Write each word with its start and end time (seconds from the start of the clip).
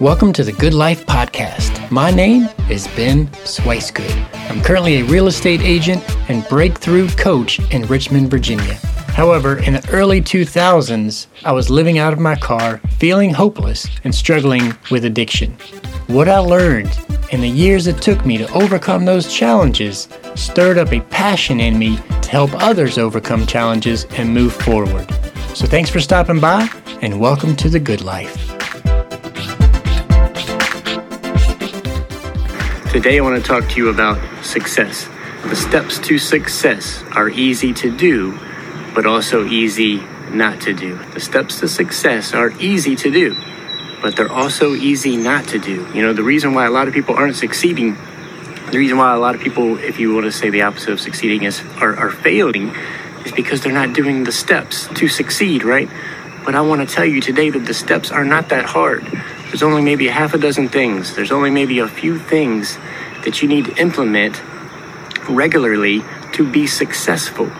Welcome 0.00 0.32
to 0.32 0.44
the 0.44 0.52
Good 0.52 0.72
Life 0.72 1.04
Podcast. 1.04 1.90
My 1.90 2.10
name 2.10 2.48
is 2.70 2.88
Ben 2.96 3.26
Swicegood. 3.44 4.10
I'm 4.48 4.62
currently 4.62 5.00
a 5.00 5.04
real 5.04 5.26
estate 5.26 5.60
agent 5.60 6.02
and 6.30 6.42
breakthrough 6.48 7.10
coach 7.10 7.58
in 7.70 7.82
Richmond, 7.82 8.30
Virginia. 8.30 8.76
However, 9.12 9.58
in 9.58 9.74
the 9.74 9.86
early 9.92 10.22
2000s, 10.22 11.26
I 11.44 11.52
was 11.52 11.68
living 11.68 11.98
out 11.98 12.14
of 12.14 12.18
my 12.18 12.34
car, 12.34 12.78
feeling 12.96 13.34
hopeless, 13.34 13.88
and 14.02 14.14
struggling 14.14 14.74
with 14.90 15.04
addiction. 15.04 15.52
What 16.06 16.30
I 16.30 16.38
learned 16.38 16.98
in 17.30 17.42
the 17.42 17.50
years 17.50 17.86
it 17.86 18.00
took 18.00 18.24
me 18.24 18.38
to 18.38 18.50
overcome 18.54 19.04
those 19.04 19.30
challenges 19.30 20.08
stirred 20.34 20.78
up 20.78 20.94
a 20.94 21.02
passion 21.10 21.60
in 21.60 21.78
me 21.78 21.98
to 22.22 22.30
help 22.30 22.54
others 22.54 22.96
overcome 22.96 23.46
challenges 23.46 24.06
and 24.12 24.32
move 24.32 24.54
forward. 24.54 25.06
So 25.54 25.66
thanks 25.66 25.90
for 25.90 26.00
stopping 26.00 26.40
by 26.40 26.70
and 27.02 27.20
welcome 27.20 27.54
to 27.56 27.68
the 27.68 27.80
good 27.80 28.00
life. 28.00 28.49
Today 32.92 33.18
I 33.18 33.20
want 33.20 33.40
to 33.40 33.48
talk 33.48 33.68
to 33.68 33.76
you 33.76 33.88
about 33.88 34.18
success. 34.44 35.08
The 35.44 35.54
steps 35.54 36.00
to 36.00 36.18
success 36.18 37.04
are 37.12 37.28
easy 37.28 37.72
to 37.74 37.96
do, 37.96 38.36
but 38.96 39.06
also 39.06 39.46
easy 39.46 40.02
not 40.32 40.60
to 40.62 40.74
do. 40.74 40.98
The 41.14 41.20
steps 41.20 41.60
to 41.60 41.68
success 41.68 42.34
are 42.34 42.50
easy 42.60 42.96
to 42.96 43.08
do, 43.12 43.36
but 44.02 44.16
they're 44.16 44.32
also 44.32 44.74
easy 44.74 45.16
not 45.16 45.46
to 45.50 45.60
do. 45.60 45.86
You 45.94 46.02
know, 46.02 46.12
the 46.12 46.24
reason 46.24 46.52
why 46.52 46.66
a 46.66 46.70
lot 46.70 46.88
of 46.88 46.94
people 46.94 47.14
aren't 47.14 47.36
succeeding, 47.36 47.96
the 48.72 48.78
reason 48.78 48.98
why 48.98 49.14
a 49.14 49.18
lot 49.20 49.36
of 49.36 49.40
people, 49.40 49.78
if 49.78 50.00
you 50.00 50.12
want 50.12 50.24
to 50.24 50.32
say 50.32 50.50
the 50.50 50.62
opposite 50.62 50.90
of 50.90 51.00
succeeding, 51.00 51.44
is 51.44 51.62
are, 51.80 51.94
are 51.94 52.10
failing, 52.10 52.74
is 53.24 53.30
because 53.30 53.60
they're 53.60 53.72
not 53.72 53.92
doing 53.92 54.24
the 54.24 54.32
steps 54.32 54.88
to 54.94 55.06
succeed, 55.06 55.62
right? 55.62 55.88
But 56.44 56.56
I 56.56 56.60
want 56.62 56.86
to 56.86 56.92
tell 56.92 57.04
you 57.04 57.20
today 57.20 57.50
that 57.50 57.66
the 57.66 57.74
steps 57.74 58.10
are 58.10 58.24
not 58.24 58.48
that 58.48 58.64
hard. 58.64 59.06
There's 59.50 59.64
only 59.64 59.82
maybe 59.82 60.06
a 60.06 60.12
half 60.12 60.32
a 60.32 60.38
dozen 60.38 60.68
things. 60.68 61.16
There's 61.16 61.32
only 61.32 61.50
maybe 61.50 61.80
a 61.80 61.88
few 61.88 62.20
things 62.20 62.78
that 63.24 63.42
you 63.42 63.48
need 63.48 63.64
to 63.64 63.76
implement 63.78 64.40
regularly 65.28 66.04
to 66.34 66.48
be 66.48 66.68
successful. 66.68 67.50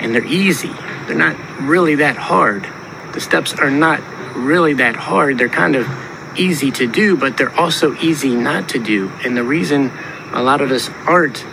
And 0.00 0.14
they're 0.14 0.24
easy. 0.24 0.72
They're 1.06 1.14
not 1.14 1.36
really 1.60 1.96
that 1.96 2.16
hard. 2.16 2.66
The 3.12 3.20
steps 3.20 3.52
are 3.52 3.70
not 3.70 4.00
really 4.34 4.72
that 4.74 4.96
hard. 4.96 5.36
They're 5.36 5.50
kind 5.50 5.76
of 5.76 5.86
easy 6.38 6.70
to 6.70 6.86
do, 6.86 7.14
but 7.14 7.36
they're 7.36 7.54
also 7.54 7.94
easy 7.96 8.34
not 8.34 8.70
to 8.70 8.78
do. 8.78 9.12
And 9.22 9.36
the 9.36 9.44
reason 9.44 9.92
a 10.32 10.42
lot 10.42 10.62
of 10.62 10.70
us 10.70 10.88
aren't 11.06 11.44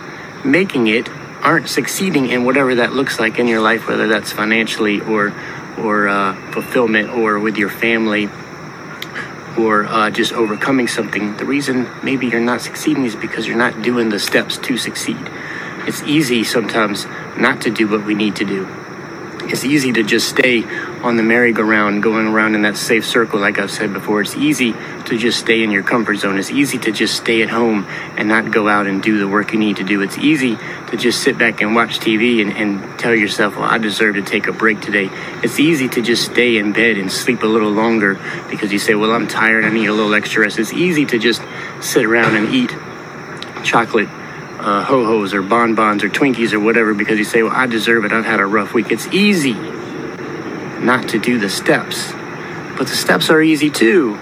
making 0.45 0.87
it, 0.87 1.09
aren't 1.41 1.67
succeeding 1.67 2.29
in 2.29 2.45
whatever 2.45 2.75
that 2.75 2.93
looks 2.93 3.19
like 3.19 3.39
in 3.39 3.47
your 3.47 3.59
life, 3.59 3.89
whether 3.89 4.07
that's 4.07 4.31
financially 4.31 5.01
or 5.01 5.33
or 5.77 6.07
uh, 6.07 6.33
fulfillment 6.51 7.09
or 7.09 7.39
with 7.39 7.57
your 7.57 7.69
family 7.69 8.29
or 9.57 9.85
uh, 9.85 10.09
just 10.09 10.33
overcoming 10.33 10.87
something. 10.87 11.37
The 11.37 11.45
reason 11.45 11.89
maybe 12.03 12.27
you're 12.27 12.39
not 12.39 12.61
succeeding 12.61 13.05
is 13.05 13.15
because 13.15 13.47
you're 13.47 13.57
not 13.57 13.81
doing 13.81 14.09
the 14.09 14.19
steps 14.19 14.57
to 14.57 14.77
succeed. 14.77 15.29
It's 15.85 16.01
easy 16.03 16.43
sometimes 16.43 17.05
not 17.37 17.61
to 17.61 17.69
do 17.69 17.87
what 17.87 18.05
we 18.05 18.15
need 18.15 18.35
to 18.37 18.45
do. 18.45 18.67
It's 19.45 19.65
easy 19.65 19.91
to 19.93 20.03
just 20.03 20.29
stay 20.29 20.63
on 21.03 21.17
the 21.17 21.23
merry-go-round, 21.23 22.01
going 22.01 22.27
around 22.27 22.55
in 22.55 22.61
that 22.61 22.77
safe 22.77 23.05
circle, 23.05 23.37
like 23.37 23.59
I've 23.59 23.69
said 23.69 23.91
before. 23.91 24.21
It's 24.21 24.35
easy 24.35 24.71
to 24.71 25.17
just 25.17 25.37
stay 25.37 25.61
in 25.61 25.69
your 25.69 25.83
comfort 25.83 26.15
zone. 26.15 26.39
It's 26.39 26.49
easy 26.49 26.77
to 26.77 26.93
just 26.93 27.17
stay 27.17 27.41
at 27.41 27.49
home 27.49 27.85
and 28.15 28.29
not 28.29 28.51
go 28.51 28.69
out 28.69 28.87
and 28.87 29.03
do 29.03 29.19
the 29.19 29.27
work 29.27 29.51
you 29.51 29.59
need 29.59 29.77
to 29.77 29.83
do. 29.83 30.01
It's 30.01 30.17
easy 30.17 30.55
to 30.55 30.97
just 30.97 31.21
sit 31.21 31.37
back 31.37 31.59
and 31.59 31.75
watch 31.75 31.99
TV 31.99 32.41
and, 32.41 32.53
and 32.53 32.97
tell 32.97 33.13
yourself, 33.13 33.57
well, 33.57 33.65
I 33.65 33.79
deserve 33.79 34.15
to 34.15 34.21
take 34.21 34.47
a 34.47 34.53
break 34.53 34.79
today. 34.79 35.09
It's 35.43 35.59
easy 35.59 35.89
to 35.89 36.01
just 36.01 36.23
stay 36.31 36.57
in 36.57 36.71
bed 36.71 36.97
and 36.97 37.11
sleep 37.11 37.43
a 37.43 37.47
little 37.47 37.71
longer 37.71 38.17
because 38.49 38.71
you 38.71 38.79
say, 38.79 38.95
well, 38.95 39.11
I'm 39.11 39.27
tired, 39.27 39.65
I 39.65 39.71
need 39.71 39.87
a 39.87 39.93
little 39.93 40.13
extra 40.13 40.43
rest. 40.43 40.57
It's 40.57 40.71
easy 40.71 41.05
to 41.07 41.19
just 41.19 41.41
sit 41.81 42.05
around 42.05 42.37
and 42.37 42.55
eat 42.55 42.71
chocolate 43.65 44.07
uh, 44.59 44.81
ho 44.81 45.05
hos 45.05 45.33
or 45.33 45.41
bonbons 45.41 46.05
or 46.05 46.09
Twinkies 46.09 46.53
or 46.53 46.59
whatever 46.61 46.93
because 46.93 47.17
you 47.17 47.25
say, 47.25 47.43
Well, 47.43 47.51
I 47.53 47.65
deserve 47.65 48.05
it. 48.05 48.13
I've 48.13 48.23
had 48.23 48.39
a 48.39 48.45
rough 48.45 48.73
week. 48.73 48.91
It's 48.91 49.07
easy 49.07 49.53
not 50.83 51.09
to 51.09 51.19
do 51.19 51.39
the 51.39 51.49
steps, 51.49 52.11
but 52.77 52.87
the 52.87 52.95
steps 52.95 53.29
are 53.29 53.41
easy 53.41 53.69
too 53.69 54.19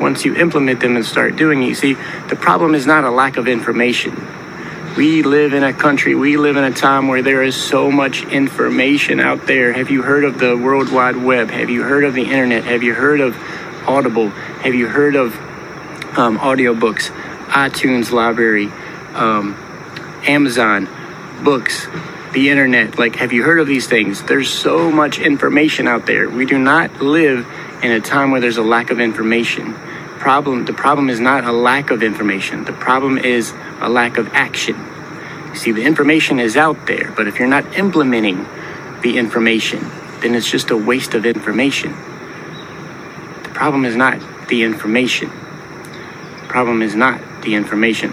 once 0.00 0.24
you 0.24 0.34
implement 0.34 0.80
them 0.80 0.96
and 0.96 1.04
start 1.04 1.36
doing 1.36 1.62
it. 1.62 1.66
You 1.66 1.74
see, 1.74 1.94
the 2.28 2.36
problem 2.36 2.74
is 2.74 2.86
not 2.86 3.04
a 3.04 3.10
lack 3.10 3.36
of 3.36 3.48
information. 3.48 4.26
We 4.96 5.22
live 5.22 5.54
in 5.54 5.64
a 5.64 5.72
country, 5.72 6.14
we 6.14 6.36
live 6.36 6.56
in 6.56 6.62
a 6.64 6.70
time 6.70 7.08
where 7.08 7.22
there 7.22 7.42
is 7.42 7.56
so 7.56 7.90
much 7.90 8.22
information 8.24 9.18
out 9.18 9.46
there. 9.46 9.72
Have 9.72 9.90
you 9.90 10.02
heard 10.02 10.24
of 10.24 10.38
the 10.38 10.56
World 10.56 10.92
Wide 10.92 11.16
Web? 11.16 11.50
Have 11.50 11.68
you 11.68 11.82
heard 11.82 12.04
of 12.04 12.14
the 12.14 12.22
internet? 12.22 12.64
Have 12.64 12.84
you 12.84 12.94
heard 12.94 13.20
of 13.20 13.36
Audible? 13.88 14.28
Have 14.28 14.74
you 14.74 14.86
heard 14.86 15.16
of 15.16 15.34
um, 16.16 16.38
audiobooks, 16.38 17.10
iTunes 17.48 18.12
library? 18.12 18.70
Um, 19.14 19.56
Amazon, 20.26 20.88
books, 21.42 21.86
the 22.34 22.50
internet. 22.50 22.98
Like, 22.98 23.16
have 23.16 23.32
you 23.32 23.44
heard 23.44 23.60
of 23.60 23.66
these 23.66 23.86
things? 23.86 24.22
There's 24.22 24.50
so 24.50 24.90
much 24.90 25.18
information 25.18 25.88
out 25.88 26.04
there. 26.04 26.28
We 26.28 26.44
do 26.44 26.58
not 26.58 27.00
live 27.00 27.46
in 27.82 27.92
a 27.92 28.00
time 28.00 28.32
where 28.32 28.40
there's 28.40 28.56
a 28.56 28.62
lack 28.62 28.90
of 28.90 29.00
information. 29.00 29.74
Problem, 30.18 30.64
the 30.64 30.72
problem 30.72 31.08
is 31.08 31.20
not 31.20 31.44
a 31.44 31.52
lack 31.52 31.90
of 31.90 32.02
information. 32.02 32.64
The 32.64 32.72
problem 32.72 33.18
is 33.18 33.52
a 33.80 33.88
lack 33.88 34.18
of 34.18 34.28
action. 34.32 34.76
You 35.50 35.54
see, 35.54 35.72
the 35.72 35.84
information 35.84 36.40
is 36.40 36.56
out 36.56 36.86
there, 36.86 37.12
but 37.16 37.28
if 37.28 37.38
you're 37.38 37.48
not 37.48 37.78
implementing 37.78 38.46
the 39.02 39.16
information, 39.16 39.80
then 40.20 40.34
it's 40.34 40.50
just 40.50 40.70
a 40.70 40.76
waste 40.76 41.14
of 41.14 41.24
information. 41.24 41.92
The 43.42 43.50
problem 43.52 43.84
is 43.84 43.94
not 43.94 44.48
the 44.48 44.64
information. 44.64 45.30
The 45.30 46.48
problem 46.48 46.82
is 46.82 46.96
not 46.96 47.20
the 47.42 47.54
information. 47.54 48.12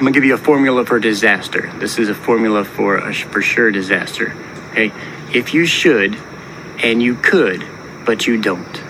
I'm 0.00 0.06
gonna 0.06 0.14
give 0.14 0.24
you 0.24 0.32
a 0.32 0.38
formula 0.38 0.86
for 0.86 0.98
disaster. 0.98 1.70
This 1.78 1.98
is 1.98 2.08
a 2.08 2.14
formula 2.14 2.64
for 2.64 2.96
a 2.96 3.12
for 3.12 3.42
sure 3.42 3.70
disaster. 3.70 4.34
Okay, 4.70 4.90
if 5.34 5.52
you 5.52 5.66
should 5.66 6.16
and 6.82 7.02
you 7.02 7.16
could, 7.16 7.66
but 8.06 8.26
you 8.26 8.40
don't. 8.40 8.82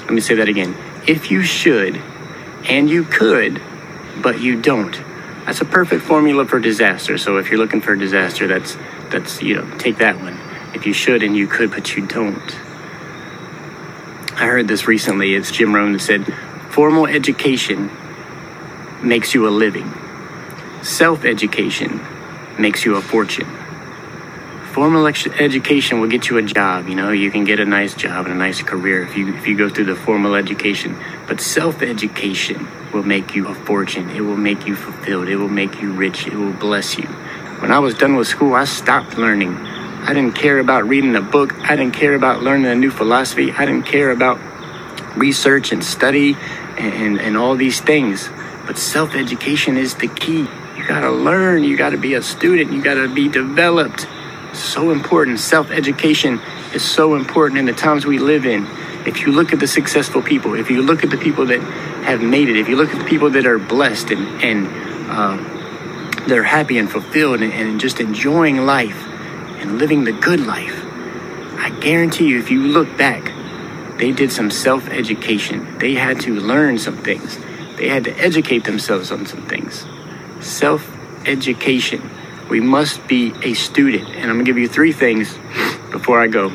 Let 0.00 0.10
me 0.10 0.20
say 0.20 0.34
that 0.34 0.50
again. 0.50 0.76
If 1.06 1.30
you 1.30 1.42
should 1.42 1.98
and 2.68 2.90
you 2.90 3.02
could, 3.04 3.62
but 4.20 4.42
you 4.42 4.60
don't. 4.60 4.92
That's 5.46 5.62
a 5.62 5.64
perfect 5.64 6.04
formula 6.04 6.44
for 6.44 6.60
disaster. 6.60 7.16
So 7.16 7.38
if 7.38 7.48
you're 7.48 7.58
looking 7.58 7.80
for 7.80 7.94
a 7.94 7.98
disaster, 7.98 8.46
that's 8.46 8.76
that's 9.08 9.40
you 9.40 9.54
know 9.54 9.78
take 9.78 9.96
that 9.96 10.20
one. 10.20 10.38
If 10.74 10.84
you 10.84 10.92
should 10.92 11.22
and 11.22 11.34
you 11.34 11.46
could, 11.46 11.70
but 11.70 11.96
you 11.96 12.06
don't. 12.06 12.54
I 14.34 14.48
heard 14.48 14.68
this 14.68 14.86
recently. 14.86 15.34
It's 15.34 15.50
Jim 15.50 15.74
Rohn 15.74 15.94
that 15.94 16.00
said, 16.00 16.26
"Formal 16.68 17.06
education 17.06 17.90
makes 19.02 19.32
you 19.32 19.48
a 19.48 19.50
living." 19.50 20.01
Self 20.82 21.24
education 21.24 22.00
makes 22.58 22.84
you 22.84 22.96
a 22.96 23.00
fortune. 23.00 23.46
Formal 24.72 25.06
education 25.06 26.00
will 26.00 26.08
get 26.08 26.28
you 26.28 26.38
a 26.38 26.42
job. 26.42 26.88
You 26.88 26.96
know, 26.96 27.12
you 27.12 27.30
can 27.30 27.44
get 27.44 27.60
a 27.60 27.64
nice 27.64 27.94
job 27.94 28.26
and 28.26 28.34
a 28.34 28.36
nice 28.36 28.62
career 28.62 29.04
if 29.04 29.16
you 29.16 29.32
if 29.32 29.46
you 29.46 29.56
go 29.56 29.68
through 29.68 29.84
the 29.84 29.94
formal 29.94 30.34
education. 30.34 30.98
But 31.28 31.40
self 31.40 31.82
education 31.82 32.66
will 32.92 33.04
make 33.04 33.36
you 33.36 33.46
a 33.46 33.54
fortune. 33.54 34.10
It 34.10 34.22
will 34.22 34.36
make 34.36 34.66
you 34.66 34.74
fulfilled. 34.74 35.28
It 35.28 35.36
will 35.36 35.48
make 35.48 35.80
you 35.80 35.92
rich. 35.92 36.26
It 36.26 36.34
will 36.34 36.52
bless 36.52 36.98
you. 36.98 37.06
When 37.60 37.70
I 37.70 37.78
was 37.78 37.94
done 37.94 38.16
with 38.16 38.26
school, 38.26 38.54
I 38.54 38.64
stopped 38.64 39.16
learning. 39.16 39.54
I 39.54 40.12
didn't 40.14 40.34
care 40.34 40.58
about 40.58 40.88
reading 40.88 41.14
a 41.14 41.22
book. 41.22 41.54
I 41.70 41.76
didn't 41.76 41.94
care 41.94 42.14
about 42.14 42.42
learning 42.42 42.66
a 42.66 42.74
new 42.74 42.90
philosophy. 42.90 43.52
I 43.52 43.66
didn't 43.66 43.86
care 43.86 44.10
about 44.10 44.40
research 45.16 45.70
and 45.70 45.84
study 45.84 46.36
and, 46.76 46.92
and, 46.92 47.20
and 47.20 47.36
all 47.36 47.54
these 47.54 47.80
things. 47.80 48.28
But 48.66 48.78
self 48.78 49.14
education 49.14 49.76
is 49.76 49.94
the 49.94 50.08
key. 50.08 50.48
You 50.82 50.88
got 50.88 51.02
to 51.02 51.12
learn. 51.12 51.62
You 51.62 51.76
got 51.76 51.90
to 51.90 51.96
be 51.96 52.14
a 52.14 52.22
student. 52.22 52.72
You 52.72 52.82
got 52.82 52.94
to 52.94 53.06
be 53.06 53.28
developed. 53.28 54.08
So 54.52 54.90
important. 54.90 55.38
Self 55.38 55.70
education 55.70 56.40
is 56.74 56.82
so 56.82 57.14
important 57.14 57.60
in 57.60 57.66
the 57.66 57.72
times 57.72 58.04
we 58.04 58.18
live 58.18 58.44
in. 58.44 58.66
If 59.06 59.20
you 59.20 59.30
look 59.30 59.52
at 59.52 59.60
the 59.60 59.68
successful 59.68 60.22
people, 60.22 60.54
if 60.54 60.70
you 60.70 60.82
look 60.82 61.04
at 61.04 61.10
the 61.10 61.16
people 61.16 61.46
that 61.46 61.60
have 62.02 62.20
made 62.20 62.48
it, 62.48 62.56
if 62.56 62.68
you 62.68 62.74
look 62.74 62.90
at 62.90 62.98
the 62.98 63.04
people 63.04 63.30
that 63.30 63.46
are 63.46 63.60
blessed 63.60 64.10
and, 64.10 64.42
and 64.42 64.66
uh, 65.08 66.26
they're 66.26 66.42
happy 66.42 66.78
and 66.78 66.90
fulfilled 66.90 67.42
and, 67.42 67.52
and 67.52 67.80
just 67.80 68.00
enjoying 68.00 68.66
life 68.66 69.06
and 69.60 69.78
living 69.78 70.02
the 70.02 70.12
good 70.12 70.40
life, 70.40 70.84
I 71.58 71.70
guarantee 71.80 72.26
you, 72.26 72.40
if 72.40 72.50
you 72.50 72.60
look 72.60 72.96
back, 72.96 73.32
they 73.98 74.10
did 74.10 74.32
some 74.32 74.50
self 74.50 74.88
education. 74.88 75.78
They 75.78 75.94
had 75.94 76.20
to 76.22 76.34
learn 76.34 76.78
some 76.78 76.96
things, 76.96 77.38
they 77.76 77.88
had 77.88 78.02
to 78.04 78.18
educate 78.18 78.64
themselves 78.64 79.12
on 79.12 79.26
some 79.26 79.46
things 79.46 79.86
self 80.42 80.88
education. 81.26 82.08
We 82.48 82.60
must 82.60 83.06
be 83.06 83.32
a 83.42 83.54
student. 83.54 84.08
And 84.08 84.24
I'm 84.30 84.36
going 84.36 84.44
to 84.44 84.44
give 84.44 84.58
you 84.58 84.68
three 84.68 84.92
things 84.92 85.32
before 85.90 86.20
I 86.20 86.26
go 86.26 86.50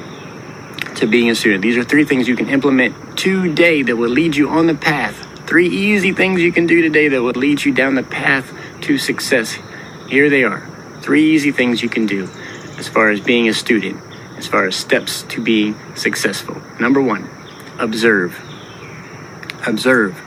to 0.96 1.08
being 1.08 1.30
a 1.30 1.36
student. 1.36 1.62
These 1.62 1.78
are 1.78 1.84
three 1.84 2.06
things 2.06 2.28
you 2.28 2.36
can 2.36 2.50
implement 2.50 3.18
today 3.18 3.82
that 3.82 3.96
will 3.96 4.10
lead 4.10 4.36
you 4.36 4.50
on 4.50 4.68
the 4.68 4.76
path. 4.76 5.16
Three 5.48 5.68
easy 5.68 6.12
things 6.12 6.42
you 6.42 6.52
can 6.52 6.68
do 6.68 6.82
today 6.82 7.08
that 7.08 7.22
will 7.22 7.32
lead 7.32 7.64
you 7.64 7.74
down 7.74 7.96
the 7.96 8.04
path 8.04 8.52
to 8.82 8.98
success. 8.98 9.58
Here 10.08 10.30
they 10.30 10.44
are. 10.44 10.68
Three 11.02 11.32
easy 11.32 11.52
things 11.52 11.82
you 11.82 11.90
can 11.90 12.06
do 12.06 12.30
as 12.78 12.88
far 12.88 13.10
as 13.10 13.22
being 13.22 13.48
a 13.48 13.54
student, 13.54 14.02
as 14.38 14.48
far 14.48 14.66
as 14.66 14.76
steps 14.76 15.24
to 15.24 15.42
being 15.42 15.76
successful. 15.96 16.62
Number 16.80 17.02
one, 17.02 17.30
observe. 17.80 18.40
Observe 19.66 20.22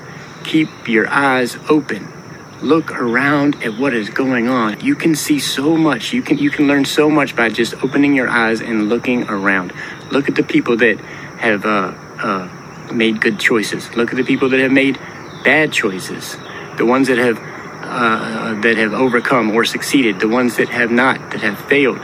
Keep 0.44 0.88
your 0.88 1.08
eyes 1.08 1.56
open. 1.68 2.19
Look 2.62 2.92
around 2.92 3.62
at 3.64 3.78
what 3.78 3.94
is 3.94 4.10
going 4.10 4.48
on. 4.48 4.80
You 4.80 4.94
can 4.94 5.14
see 5.14 5.38
so 5.38 5.78
much. 5.78 6.12
You 6.12 6.20
can 6.20 6.36
you 6.36 6.50
can 6.50 6.66
learn 6.66 6.84
so 6.84 7.08
much 7.08 7.34
by 7.34 7.48
just 7.48 7.72
opening 7.82 8.14
your 8.14 8.28
eyes 8.28 8.60
and 8.60 8.90
looking 8.90 9.22
around. 9.30 9.72
Look 10.10 10.28
at 10.28 10.34
the 10.34 10.42
people 10.42 10.76
that 10.76 10.98
have 11.38 11.64
uh, 11.64 11.94
uh, 12.22 12.92
made 12.92 13.22
good 13.22 13.40
choices. 13.40 13.94
Look 13.96 14.10
at 14.10 14.16
the 14.16 14.24
people 14.24 14.50
that 14.50 14.60
have 14.60 14.72
made 14.72 14.98
bad 15.42 15.72
choices. 15.72 16.36
The 16.76 16.84
ones 16.84 17.08
that 17.08 17.16
have 17.16 17.38
uh, 17.82 18.60
that 18.60 18.76
have 18.76 18.92
overcome 18.92 19.52
or 19.52 19.64
succeeded. 19.64 20.20
The 20.20 20.28
ones 20.28 20.58
that 20.58 20.68
have 20.68 20.90
not, 20.90 21.30
that 21.30 21.40
have 21.40 21.58
failed. 21.58 21.98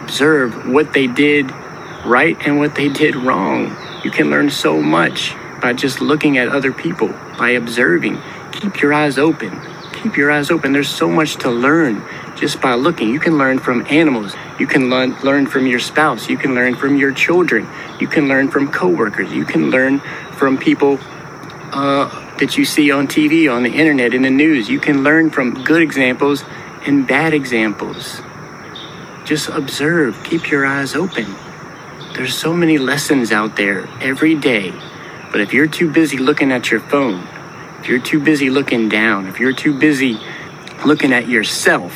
Observe 0.00 0.68
what 0.68 0.92
they 0.92 1.08
did 1.08 1.50
right 2.04 2.36
and 2.46 2.58
what 2.58 2.76
they 2.76 2.88
did 2.88 3.16
wrong. 3.16 3.76
You 4.04 4.12
can 4.12 4.30
learn 4.30 4.50
so 4.50 4.80
much 4.80 5.34
by 5.60 5.72
just 5.72 6.00
looking 6.00 6.38
at 6.38 6.48
other 6.48 6.72
people, 6.72 7.08
by 7.36 7.50
observing. 7.50 8.22
Keep 8.52 8.80
your 8.80 8.92
eyes 8.92 9.18
open. 9.18 9.75
Keep 10.06 10.18
your 10.18 10.30
eyes 10.30 10.52
open. 10.52 10.72
There's 10.72 10.88
so 10.88 11.08
much 11.08 11.34
to 11.38 11.50
learn 11.50 12.00
just 12.36 12.60
by 12.60 12.74
looking. 12.74 13.08
You 13.08 13.18
can 13.18 13.38
learn 13.38 13.58
from 13.58 13.84
animals. 13.90 14.36
You 14.56 14.68
can 14.68 14.88
learn, 14.88 15.18
learn 15.24 15.48
from 15.48 15.66
your 15.66 15.80
spouse. 15.80 16.28
You 16.28 16.38
can 16.38 16.54
learn 16.54 16.76
from 16.76 16.96
your 16.96 17.10
children. 17.10 17.66
You 17.98 18.06
can 18.06 18.28
learn 18.28 18.48
from 18.48 18.70
coworkers. 18.70 19.32
You 19.32 19.44
can 19.44 19.72
learn 19.72 19.98
from 20.38 20.58
people 20.58 21.00
uh, 21.72 22.36
that 22.36 22.56
you 22.56 22.64
see 22.64 22.92
on 22.92 23.08
TV, 23.08 23.52
on 23.52 23.64
the 23.64 23.74
internet, 23.74 24.14
in 24.14 24.22
the 24.22 24.30
news. 24.30 24.68
You 24.68 24.78
can 24.78 25.02
learn 25.02 25.30
from 25.30 25.64
good 25.64 25.82
examples 25.82 26.44
and 26.86 27.04
bad 27.04 27.34
examples. 27.34 28.20
Just 29.24 29.48
observe. 29.48 30.22
Keep 30.22 30.52
your 30.52 30.64
eyes 30.64 30.94
open. 30.94 31.34
There's 32.14 32.38
so 32.38 32.52
many 32.52 32.78
lessons 32.78 33.32
out 33.32 33.56
there 33.56 33.88
every 34.00 34.36
day. 34.36 34.72
But 35.32 35.40
if 35.40 35.52
you're 35.52 35.66
too 35.66 35.90
busy 35.90 36.16
looking 36.16 36.52
at 36.52 36.70
your 36.70 36.78
phone, 36.78 37.26
if 37.86 37.90
you're 37.90 38.00
too 38.00 38.18
busy 38.18 38.50
looking 38.50 38.88
down, 38.88 39.28
if 39.28 39.38
you're 39.38 39.52
too 39.52 39.72
busy 39.72 40.18
looking 40.84 41.12
at 41.12 41.28
yourself, 41.28 41.94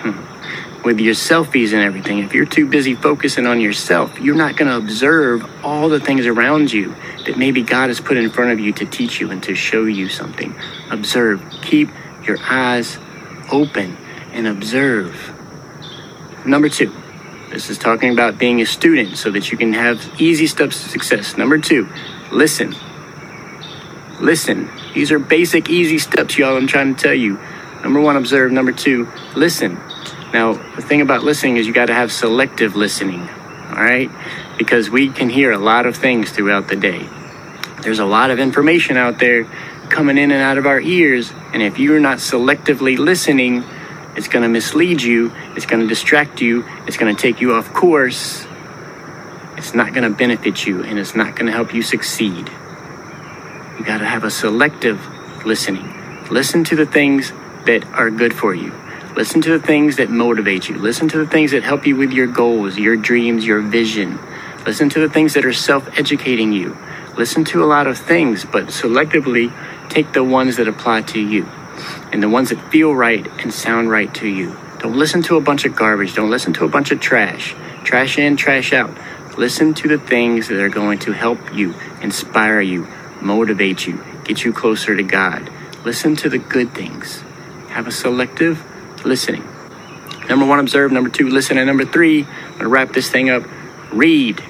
hmm, 0.00 0.82
with 0.82 0.98
your 1.00 1.12
selfies 1.12 1.74
and 1.74 1.82
everything, 1.82 2.20
if 2.20 2.32
you're 2.32 2.46
too 2.46 2.66
busy 2.66 2.94
focusing 2.94 3.46
on 3.46 3.60
yourself, 3.60 4.18
you're 4.18 4.34
not 4.34 4.56
going 4.56 4.70
to 4.70 4.76
observe 4.78 5.44
all 5.62 5.90
the 5.90 6.00
things 6.00 6.24
around 6.24 6.72
you 6.72 6.94
that 7.26 7.36
maybe 7.36 7.60
God 7.60 7.88
has 7.88 8.00
put 8.00 8.16
in 8.16 8.30
front 8.30 8.52
of 8.52 8.58
you 8.58 8.72
to 8.72 8.86
teach 8.86 9.20
you 9.20 9.30
and 9.30 9.42
to 9.42 9.54
show 9.54 9.84
you 9.84 10.08
something. 10.08 10.54
Observe. 10.90 11.44
Keep 11.60 11.90
your 12.26 12.38
eyes 12.40 12.96
open 13.52 13.98
and 14.32 14.46
observe. 14.46 15.30
Number 16.46 16.70
two, 16.70 16.90
this 17.50 17.68
is 17.68 17.76
talking 17.76 18.14
about 18.14 18.38
being 18.38 18.62
a 18.62 18.66
student 18.66 19.18
so 19.18 19.30
that 19.32 19.52
you 19.52 19.58
can 19.58 19.74
have 19.74 20.18
easy 20.18 20.46
steps 20.46 20.82
to 20.84 20.88
success. 20.88 21.36
Number 21.36 21.58
two, 21.58 21.86
listen. 22.32 22.74
Listen. 24.20 24.70
These 24.94 25.12
are 25.12 25.18
basic, 25.18 25.68
easy 25.68 25.98
steps, 25.98 26.38
y'all. 26.38 26.56
I'm 26.56 26.66
trying 26.66 26.94
to 26.94 27.02
tell 27.02 27.14
you. 27.14 27.38
Number 27.82 28.00
one, 28.00 28.16
observe. 28.16 28.50
Number 28.52 28.72
two, 28.72 29.08
listen. 29.34 29.78
Now, 30.32 30.54
the 30.54 30.82
thing 30.82 31.00
about 31.00 31.22
listening 31.22 31.56
is 31.56 31.66
you 31.66 31.72
got 31.72 31.86
to 31.86 31.94
have 31.94 32.10
selective 32.10 32.74
listening, 32.74 33.20
all 33.20 33.76
right? 33.76 34.10
Because 34.58 34.90
we 34.90 35.08
can 35.08 35.28
hear 35.28 35.52
a 35.52 35.58
lot 35.58 35.86
of 35.86 35.96
things 35.96 36.30
throughout 36.30 36.68
the 36.68 36.76
day. 36.76 37.08
There's 37.82 38.00
a 38.00 38.04
lot 38.04 38.30
of 38.30 38.38
information 38.38 38.96
out 38.96 39.18
there 39.18 39.44
coming 39.88 40.18
in 40.18 40.32
and 40.32 40.42
out 40.42 40.58
of 40.58 40.66
our 40.66 40.80
ears, 40.80 41.32
and 41.52 41.62
if 41.62 41.78
you're 41.78 42.00
not 42.00 42.18
selectively 42.18 42.98
listening, 42.98 43.62
it's 44.16 44.28
going 44.28 44.42
to 44.42 44.48
mislead 44.48 45.02
you, 45.02 45.32
it's 45.54 45.66
going 45.66 45.80
to 45.80 45.86
distract 45.86 46.40
you, 46.40 46.64
it's 46.86 46.96
going 46.96 47.14
to 47.14 47.20
take 47.20 47.40
you 47.40 47.54
off 47.54 47.72
course. 47.72 48.46
It's 49.56 49.74
not 49.74 49.94
going 49.94 50.10
to 50.10 50.16
benefit 50.16 50.66
you, 50.66 50.82
and 50.82 50.98
it's 50.98 51.14
not 51.14 51.36
going 51.36 51.46
to 51.46 51.52
help 51.52 51.72
you 51.72 51.82
succeed. 51.82 52.50
You 53.78 53.84
got 53.84 53.98
to 53.98 54.06
have 54.06 54.24
a 54.24 54.30
selective 54.30 55.00
listening. 55.44 55.92
Listen 56.30 56.64
to 56.64 56.76
the 56.76 56.86
things 56.86 57.32
that 57.66 57.84
are 57.92 58.10
good 58.10 58.34
for 58.34 58.54
you. 58.54 58.72
Listen 59.14 59.40
to 59.42 59.58
the 59.58 59.66
things 59.66 59.96
that 59.96 60.10
motivate 60.10 60.68
you. 60.68 60.76
Listen 60.76 61.08
to 61.08 61.18
the 61.18 61.26
things 61.26 61.50
that 61.50 61.62
help 61.62 61.86
you 61.86 61.96
with 61.96 62.12
your 62.12 62.26
goals, 62.26 62.78
your 62.78 62.96
dreams, 62.96 63.46
your 63.46 63.60
vision. 63.60 64.18
Listen 64.66 64.88
to 64.90 65.00
the 65.00 65.08
things 65.08 65.34
that 65.34 65.44
are 65.44 65.52
self 65.52 65.98
educating 65.98 66.52
you. 66.52 66.76
Listen 67.16 67.44
to 67.46 67.62
a 67.62 67.66
lot 67.66 67.86
of 67.86 67.98
things, 67.98 68.44
but 68.44 68.66
selectively 68.66 69.52
take 69.88 70.12
the 70.12 70.24
ones 70.24 70.56
that 70.56 70.68
apply 70.68 71.02
to 71.02 71.20
you 71.20 71.46
and 72.12 72.22
the 72.22 72.28
ones 72.28 72.50
that 72.50 72.70
feel 72.70 72.94
right 72.94 73.26
and 73.42 73.52
sound 73.52 73.90
right 73.90 74.12
to 74.14 74.28
you. 74.28 74.56
Don't 74.80 74.96
listen 74.96 75.22
to 75.22 75.36
a 75.36 75.40
bunch 75.40 75.64
of 75.64 75.74
garbage. 75.74 76.14
Don't 76.14 76.30
listen 76.30 76.52
to 76.54 76.64
a 76.64 76.68
bunch 76.68 76.90
of 76.90 77.00
trash. 77.00 77.54
Trash 77.84 78.18
in, 78.18 78.36
trash 78.36 78.72
out. 78.72 78.90
Listen 79.38 79.74
to 79.74 79.88
the 79.88 79.98
things 79.98 80.48
that 80.48 80.60
are 80.60 80.68
going 80.68 80.98
to 81.00 81.12
help 81.12 81.54
you, 81.54 81.74
inspire 82.00 82.60
you, 82.60 82.86
motivate 83.20 83.86
you, 83.86 84.02
get 84.24 84.44
you 84.44 84.52
closer 84.52 84.96
to 84.96 85.02
God. 85.02 85.50
Listen 85.84 86.16
to 86.16 86.28
the 86.28 86.38
good 86.38 86.72
things. 86.74 87.20
Have 87.68 87.86
a 87.86 87.92
selective 87.92 88.64
listening. 89.04 89.44
Number 90.28 90.46
one, 90.46 90.58
observe. 90.58 90.90
Number 90.90 91.10
two, 91.10 91.28
listen. 91.28 91.58
And 91.58 91.66
number 91.66 91.84
three, 91.84 92.24
I'm 92.24 92.50
going 92.52 92.58
to 92.60 92.68
wrap 92.68 92.92
this 92.92 93.10
thing 93.10 93.30
up. 93.30 93.44
Read. 93.92 94.42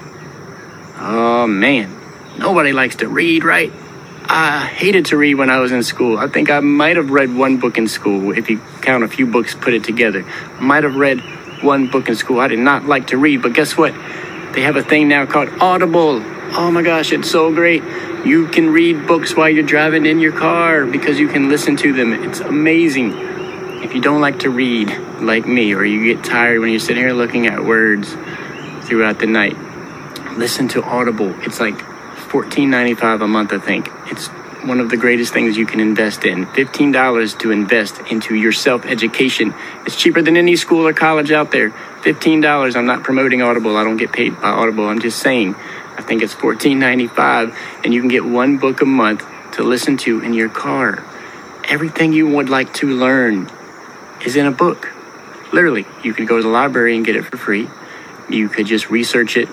Oh, 0.97 1.45
man. 1.45 1.95
Nobody 2.37 2.73
likes 2.73 2.97
to 2.97 3.07
read, 3.07 3.43
right? 3.43 3.71
I 4.29 4.65
hated 4.65 5.05
to 5.07 5.17
read 5.17 5.35
when 5.35 5.49
I 5.49 5.59
was 5.59 5.71
in 5.71 5.83
school. 5.83 6.17
I 6.17 6.27
think 6.27 6.49
I 6.49 6.59
might 6.59 6.97
have 6.97 7.11
read 7.11 7.33
one 7.33 7.59
book 7.59 7.77
in 7.77 7.87
school, 7.87 8.37
if 8.37 8.49
you 8.49 8.59
count 8.81 9.03
a 9.03 9.07
few 9.07 9.25
books 9.25 9.55
put 9.55 9.73
it 9.73 9.83
together. 9.83 10.25
I 10.25 10.59
might 10.59 10.83
have 10.83 10.95
read 10.95 11.21
one 11.63 11.87
book 11.87 12.09
in 12.09 12.15
school. 12.15 12.39
I 12.39 12.47
did 12.47 12.59
not 12.59 12.85
like 12.85 13.07
to 13.07 13.17
read, 13.17 13.41
but 13.41 13.53
guess 13.53 13.77
what? 13.77 13.93
They 14.53 14.61
have 14.61 14.75
a 14.75 14.83
thing 14.83 15.07
now 15.07 15.25
called 15.25 15.49
Audible. 15.61 16.21
Oh 16.57 16.71
my 16.71 16.81
gosh, 16.81 17.11
it's 17.11 17.29
so 17.29 17.53
great. 17.53 17.83
You 18.27 18.45
can 18.49 18.71
read 18.71 19.07
books 19.07 19.37
while 19.37 19.47
you're 19.47 19.63
driving 19.63 20.05
in 20.05 20.19
your 20.19 20.33
car 20.33 20.85
because 20.85 21.17
you 21.17 21.29
can 21.29 21.47
listen 21.47 21.77
to 21.77 21.93
them. 21.93 22.11
It's 22.11 22.41
amazing. 22.41 23.13
If 23.81 23.95
you 23.95 24.01
don't 24.01 24.19
like 24.19 24.39
to 24.39 24.49
read 24.49 24.89
like 25.21 25.47
me, 25.47 25.73
or 25.73 25.85
you 25.85 26.13
get 26.13 26.25
tired 26.25 26.59
when 26.59 26.69
you're 26.69 26.81
sitting 26.81 27.01
here 27.01 27.13
looking 27.13 27.47
at 27.47 27.63
words 27.63 28.11
throughout 28.85 29.19
the 29.19 29.27
night, 29.27 29.55
listen 30.33 30.67
to 30.67 30.83
Audible. 30.83 31.33
It's 31.43 31.61
like 31.61 31.77
$14.95 31.77 33.23
a 33.23 33.27
month, 33.29 33.53
I 33.53 33.59
think. 33.59 33.87
It's 34.07 34.27
one 34.67 34.81
of 34.81 34.89
the 34.89 34.97
greatest 34.97 35.31
things 35.31 35.55
you 35.55 35.65
can 35.65 35.79
invest 35.79 36.25
in. 36.25 36.47
$15 36.47 37.39
to 37.39 37.51
invest 37.51 37.99
into 38.11 38.35
your 38.35 38.51
self 38.51 38.85
education. 38.85 39.55
It's 39.85 39.95
cheaper 39.95 40.21
than 40.21 40.35
any 40.35 40.57
school 40.57 40.85
or 40.85 40.91
college 40.91 41.31
out 41.31 41.51
there. 41.51 41.69
$15. 42.01 42.75
I'm 42.75 42.85
not 42.85 43.03
promoting 43.03 43.41
Audible. 43.41 43.77
I 43.77 43.85
don't 43.85 43.95
get 43.95 44.11
paid 44.11 44.35
by 44.41 44.49
Audible. 44.49 44.89
I'm 44.89 44.99
just 44.99 45.19
saying. 45.19 45.55
I 45.97 46.01
think 46.01 46.21
it's 46.21 46.33
$14.95 46.35 47.55
and 47.83 47.93
you 47.93 48.01
can 48.01 48.09
get 48.09 48.23
one 48.23 48.57
book 48.57 48.81
a 48.81 48.85
month 48.85 49.25
to 49.53 49.63
listen 49.63 49.97
to 49.97 50.21
in 50.21 50.33
your 50.33 50.49
car. 50.49 51.03
Everything 51.65 52.13
you 52.13 52.27
would 52.27 52.49
like 52.49 52.73
to 52.75 52.87
learn 52.87 53.49
is 54.25 54.35
in 54.35 54.45
a 54.45 54.51
book. 54.51 54.93
Literally, 55.51 55.85
you 56.03 56.13
could 56.13 56.27
go 56.27 56.37
to 56.37 56.43
the 56.43 56.49
library 56.49 56.95
and 56.95 57.05
get 57.05 57.15
it 57.15 57.23
for 57.23 57.37
free. 57.37 57.67
You 58.29 58.49
could 58.49 58.67
just 58.67 58.89
research 58.89 59.37
it 59.37 59.49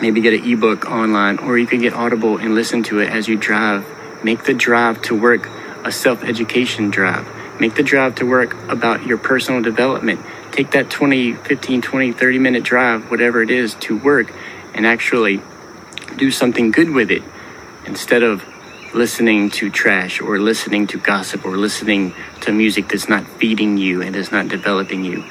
maybe 0.00 0.20
get 0.20 0.34
an 0.34 0.50
ebook 0.50 0.86
online, 0.86 1.38
or 1.38 1.58
you 1.58 1.66
can 1.66 1.80
get 1.80 1.94
Audible 1.94 2.38
and 2.38 2.54
listen 2.54 2.82
to 2.84 3.00
it 3.00 3.08
as 3.08 3.28
you 3.28 3.36
drive. 3.36 3.86
Make 4.22 4.44
the 4.44 4.54
drive 4.54 5.02
to 5.02 5.18
work 5.18 5.48
a 5.84 5.92
self 5.92 6.24
education 6.24 6.90
drive. 6.90 7.26
Make 7.60 7.74
the 7.74 7.82
drive 7.82 8.16
to 8.16 8.26
work 8.26 8.54
about 8.68 9.06
your 9.06 9.18
personal 9.18 9.62
development. 9.62 10.20
Take 10.52 10.72
that 10.72 10.90
20, 10.90 11.34
15, 11.34 11.82
20, 11.82 12.12
30 12.12 12.38
minute 12.38 12.62
drive, 12.62 13.10
whatever 13.10 13.42
it 13.42 13.50
is, 13.50 13.74
to 13.76 13.96
work 13.96 14.32
and 14.74 14.86
actually 14.86 15.40
do 16.16 16.30
something 16.30 16.70
good 16.70 16.90
with 16.90 17.10
it 17.10 17.22
instead 17.84 18.22
of 18.22 18.44
listening 18.94 19.50
to 19.50 19.70
trash 19.70 20.20
or 20.20 20.38
listening 20.38 20.86
to 20.86 20.98
gossip 20.98 21.44
or 21.44 21.56
listening 21.56 22.14
to 22.40 22.52
music 22.52 22.88
that's 22.88 23.08
not 23.08 23.26
feeding 23.26 23.76
you 23.76 24.00
and 24.02 24.16
is 24.16 24.32
not 24.32 24.48
developing 24.48 25.04
you. 25.04 25.24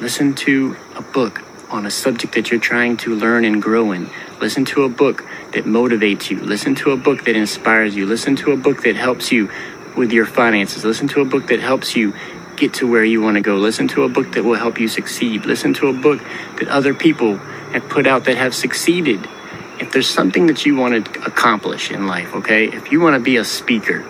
Listen 0.00 0.34
to 0.34 0.76
a 0.96 1.02
book 1.02 1.42
on 1.70 1.86
a 1.86 1.90
subject 1.90 2.34
that 2.34 2.50
you're 2.50 2.60
trying 2.60 2.96
to 2.96 3.14
learn 3.14 3.44
and 3.44 3.62
grow 3.62 3.92
in. 3.92 4.10
Listen 4.40 4.64
to 4.64 4.82
a 4.82 4.88
book 4.88 5.24
that 5.52 5.64
motivates 5.64 6.30
you. 6.30 6.40
Listen 6.40 6.74
to 6.74 6.90
a 6.90 6.96
book 6.96 7.24
that 7.24 7.36
inspires 7.36 7.94
you. 7.94 8.06
Listen 8.06 8.36
to 8.36 8.50
a 8.52 8.56
book 8.56 8.82
that 8.82 8.96
helps 8.96 9.30
you 9.30 9.50
with 9.96 10.12
your 10.12 10.26
finances. 10.26 10.84
Listen 10.84 11.08
to 11.08 11.20
a 11.20 11.24
book 11.24 11.46
that 11.46 11.60
helps 11.60 11.94
you 11.94 12.14
get 12.56 12.74
to 12.74 12.90
where 12.90 13.04
you 13.04 13.22
want 13.22 13.36
to 13.36 13.40
go. 13.40 13.56
Listen 13.56 13.88
to 13.88 14.04
a 14.04 14.08
book 14.08 14.32
that 14.32 14.44
will 14.44 14.56
help 14.56 14.80
you 14.80 14.88
succeed. 14.88 15.46
Listen 15.46 15.72
to 15.74 15.88
a 15.88 15.92
book 15.92 16.20
that 16.58 16.68
other 16.68 16.92
people 16.92 17.36
have 17.36 17.88
put 17.88 18.06
out 18.06 18.24
that 18.24 18.36
have 18.36 18.54
succeeded. 18.54 19.26
If 19.82 19.90
there's 19.90 20.08
something 20.08 20.46
that 20.46 20.64
you 20.64 20.76
want 20.76 21.04
to 21.04 21.24
accomplish 21.24 21.90
in 21.90 22.06
life, 22.06 22.32
okay? 22.36 22.66
If 22.66 22.92
you 22.92 23.00
want 23.00 23.16
to 23.16 23.20
be 23.20 23.36
a 23.36 23.44
speaker, 23.44 24.06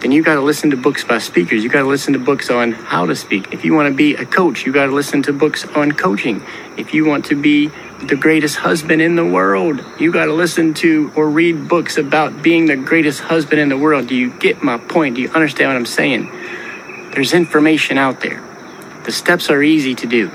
then 0.00 0.10
you 0.10 0.22
got 0.22 0.36
to 0.36 0.40
listen 0.40 0.70
to 0.70 0.76
books 0.78 1.04
by 1.04 1.18
speakers. 1.18 1.62
You 1.62 1.68
got 1.68 1.82
to 1.82 1.86
listen 1.86 2.14
to 2.14 2.18
books 2.18 2.48
on 2.48 2.72
how 2.72 3.04
to 3.04 3.14
speak. 3.14 3.52
If 3.52 3.62
you 3.62 3.74
want 3.74 3.90
to 3.90 3.94
be 3.94 4.14
a 4.14 4.24
coach, 4.24 4.64
you 4.64 4.72
got 4.72 4.86
to 4.86 4.92
listen 4.92 5.22
to 5.24 5.34
books 5.34 5.66
on 5.66 5.92
coaching. 5.92 6.42
If 6.78 6.94
you 6.94 7.04
want 7.04 7.26
to 7.26 7.34
be 7.34 7.68
the 8.00 8.16
greatest 8.16 8.56
husband 8.56 9.02
in 9.02 9.14
the 9.14 9.24
world, 9.24 9.84
you 10.00 10.10
got 10.10 10.24
to 10.24 10.32
listen 10.32 10.72
to 10.74 11.12
or 11.14 11.28
read 11.28 11.68
books 11.68 11.98
about 11.98 12.42
being 12.42 12.64
the 12.64 12.76
greatest 12.76 13.20
husband 13.20 13.60
in 13.60 13.68
the 13.68 13.76
world. 13.76 14.06
Do 14.06 14.14
you 14.14 14.30
get 14.30 14.62
my 14.62 14.78
point? 14.78 15.16
Do 15.16 15.20
you 15.20 15.28
understand 15.28 15.68
what 15.68 15.76
I'm 15.76 15.84
saying? 15.84 16.30
There's 17.12 17.34
information 17.34 17.98
out 17.98 18.22
there. 18.22 18.42
The 19.04 19.12
steps 19.12 19.50
are 19.50 19.62
easy 19.62 19.94
to 19.94 20.06
do, 20.06 20.30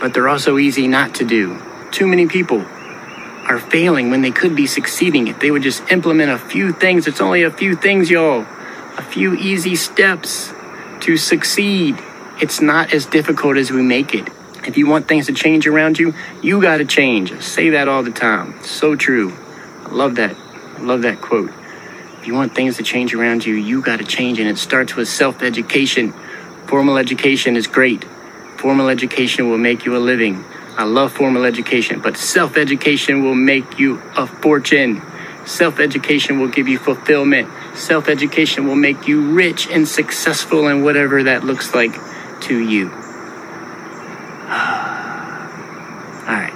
but 0.00 0.14
they're 0.14 0.28
also 0.28 0.58
easy 0.58 0.88
not 0.88 1.14
to 1.14 1.24
do. 1.24 1.62
Too 1.92 2.08
many 2.08 2.26
people 2.26 2.66
are 3.48 3.58
failing 3.58 4.10
when 4.10 4.20
they 4.20 4.30
could 4.30 4.54
be 4.54 4.66
succeeding. 4.66 5.26
If 5.26 5.40
they 5.40 5.50
would 5.50 5.62
just 5.62 5.90
implement 5.90 6.30
a 6.30 6.38
few 6.38 6.72
things, 6.72 7.06
it's 7.06 7.20
only 7.20 7.42
a 7.42 7.50
few 7.50 7.74
things, 7.74 8.10
y'all. 8.10 8.46
A 8.98 9.02
few 9.02 9.34
easy 9.34 9.74
steps 9.74 10.52
to 11.00 11.16
succeed. 11.16 11.98
It's 12.40 12.60
not 12.60 12.92
as 12.92 13.06
difficult 13.06 13.56
as 13.56 13.70
we 13.70 13.82
make 13.82 14.14
it. 14.14 14.28
If 14.66 14.76
you 14.76 14.86
want 14.86 15.08
things 15.08 15.26
to 15.26 15.32
change 15.32 15.66
around 15.66 15.98
you, 15.98 16.14
you 16.42 16.60
got 16.60 16.78
to 16.78 16.84
change. 16.84 17.32
I 17.32 17.40
say 17.40 17.70
that 17.70 17.88
all 17.88 18.02
the 18.02 18.10
time. 18.10 18.62
So 18.62 18.96
true. 18.96 19.32
I 19.84 19.90
love 19.90 20.16
that. 20.16 20.36
I 20.76 20.82
love 20.82 21.02
that 21.02 21.20
quote. 21.20 21.50
If 22.20 22.26
you 22.26 22.34
want 22.34 22.54
things 22.54 22.76
to 22.76 22.82
change 22.82 23.14
around 23.14 23.46
you, 23.46 23.54
you 23.54 23.80
got 23.80 23.98
to 23.98 24.04
change. 24.04 24.38
And 24.40 24.48
it 24.48 24.58
starts 24.58 24.94
with 24.94 25.08
self 25.08 25.42
education. 25.42 26.12
Formal 26.66 26.98
education 26.98 27.56
is 27.56 27.66
great. 27.66 28.04
Formal 28.58 28.88
education 28.88 29.48
will 29.48 29.58
make 29.58 29.86
you 29.86 29.96
a 29.96 29.98
living. 29.98 30.44
I 30.78 30.84
love 30.84 31.12
formal 31.12 31.44
education, 31.44 32.00
but 32.00 32.16
self 32.16 32.56
education 32.56 33.24
will 33.24 33.34
make 33.34 33.80
you 33.80 34.00
a 34.16 34.28
fortune. 34.28 35.02
Self 35.44 35.80
education 35.80 36.38
will 36.38 36.46
give 36.46 36.68
you 36.68 36.78
fulfillment. 36.78 37.48
Self 37.76 38.08
education 38.08 38.68
will 38.68 38.76
make 38.76 39.08
you 39.08 39.32
rich 39.32 39.68
and 39.68 39.88
successful 39.88 40.68
in 40.68 40.84
whatever 40.84 41.24
that 41.24 41.42
looks 41.42 41.74
like 41.74 41.94
to 42.42 42.56
you. 42.60 42.90
All 46.28 46.34
right. 46.34 46.54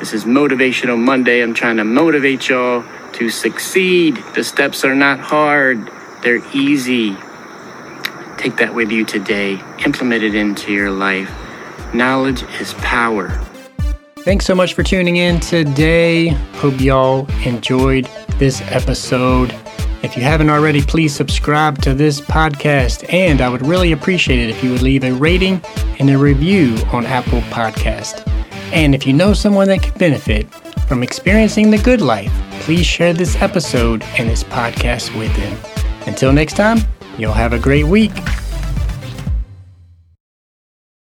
This 0.00 0.12
is 0.12 0.24
Motivational 0.24 0.98
Monday. 0.98 1.40
I'm 1.40 1.54
trying 1.54 1.76
to 1.76 1.84
motivate 1.84 2.48
y'all 2.48 2.84
to 3.12 3.30
succeed. 3.30 4.16
The 4.34 4.42
steps 4.42 4.84
are 4.84 4.96
not 4.96 5.20
hard, 5.20 5.88
they're 6.24 6.42
easy. 6.52 7.16
Take 8.38 8.56
that 8.56 8.74
with 8.74 8.90
you 8.90 9.04
today, 9.04 9.62
implement 9.84 10.24
it 10.24 10.34
into 10.34 10.72
your 10.72 10.90
life. 10.90 11.47
Knowledge 11.94 12.42
is 12.60 12.74
power. 12.74 13.28
Thanks 14.18 14.44
so 14.44 14.54
much 14.54 14.74
for 14.74 14.82
tuning 14.82 15.16
in 15.16 15.40
today. 15.40 16.28
Hope 16.56 16.80
y'all 16.80 17.26
enjoyed 17.44 18.08
this 18.36 18.60
episode. 18.62 19.54
If 20.02 20.16
you 20.16 20.22
haven't 20.22 20.50
already, 20.50 20.82
please 20.82 21.14
subscribe 21.14 21.80
to 21.82 21.94
this 21.94 22.20
podcast, 22.20 23.10
and 23.12 23.40
I 23.40 23.48
would 23.48 23.66
really 23.66 23.92
appreciate 23.92 24.38
it 24.38 24.50
if 24.50 24.62
you 24.62 24.70
would 24.70 24.82
leave 24.82 25.02
a 25.02 25.12
rating 25.12 25.62
and 25.98 26.10
a 26.10 26.18
review 26.18 26.76
on 26.92 27.06
Apple 27.06 27.40
Podcast. 27.42 28.26
And 28.72 28.94
if 28.94 29.06
you 29.06 29.12
know 29.12 29.32
someone 29.32 29.68
that 29.68 29.82
could 29.82 29.98
benefit 29.98 30.52
from 30.86 31.02
experiencing 31.02 31.70
the 31.70 31.78
good 31.78 32.00
life, 32.00 32.32
please 32.60 32.86
share 32.86 33.14
this 33.14 33.34
episode 33.36 34.02
and 34.18 34.28
this 34.28 34.44
podcast 34.44 35.18
with 35.18 35.34
them. 35.36 35.58
Until 36.06 36.32
next 36.32 36.54
time, 36.54 36.78
you'll 37.16 37.32
have 37.32 37.54
a 37.54 37.58
great 37.58 37.84
week. 37.84 38.12